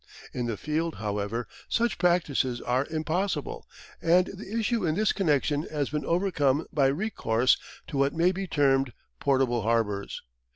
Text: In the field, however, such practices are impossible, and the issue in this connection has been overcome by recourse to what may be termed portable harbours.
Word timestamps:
In 0.33 0.47
the 0.47 0.57
field, 0.57 0.95
however, 0.95 1.47
such 1.69 1.99
practices 1.99 2.59
are 2.59 2.87
impossible, 2.89 3.67
and 4.01 4.25
the 4.33 4.51
issue 4.57 4.83
in 4.83 4.95
this 4.95 5.13
connection 5.13 5.61
has 5.69 5.91
been 5.91 6.05
overcome 6.05 6.65
by 6.73 6.87
recourse 6.87 7.55
to 7.85 7.97
what 7.99 8.11
may 8.15 8.31
be 8.31 8.47
termed 8.47 8.93
portable 9.19 9.61
harbours. 9.61 10.23